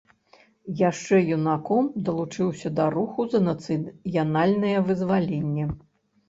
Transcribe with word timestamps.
Яшчэ 0.77 1.17
юнаком 1.35 1.89
далучыўся 2.07 2.71
да 2.79 2.87
руху 2.95 3.27
за 3.35 3.43
нацыянальнае 3.49 4.75
вызваленне. 4.89 5.69